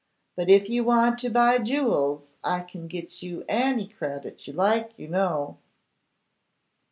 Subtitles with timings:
[0.35, 4.97] But if you want to buy jewels, I can get you any credit you like,
[4.97, 5.59] you know.